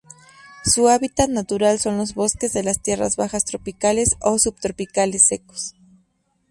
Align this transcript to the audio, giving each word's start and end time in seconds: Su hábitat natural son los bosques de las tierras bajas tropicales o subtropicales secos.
Su 0.65 0.89
hábitat 0.89 1.29
natural 1.29 1.77
son 1.77 1.99
los 1.99 2.15
bosques 2.15 2.53
de 2.53 2.63
las 2.63 2.81
tierras 2.81 3.17
bajas 3.17 3.45
tropicales 3.45 4.17
o 4.19 4.39
subtropicales 4.39 5.27
secos. 5.27 5.75